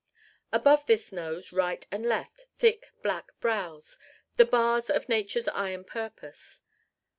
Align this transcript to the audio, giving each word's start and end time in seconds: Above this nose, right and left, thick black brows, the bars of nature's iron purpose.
Above 0.51 0.87
this 0.87 1.11
nose, 1.11 1.53
right 1.53 1.85
and 1.91 2.03
left, 2.07 2.47
thick 2.57 2.91
black 3.03 3.27
brows, 3.39 3.99
the 4.35 4.43
bars 4.45 4.89
of 4.89 5.07
nature's 5.07 5.47
iron 5.49 5.83
purpose. 5.83 6.63